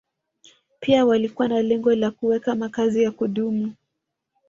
[0.79, 3.73] Pia walikuwa na lengo la kuweka makazi ya kudumu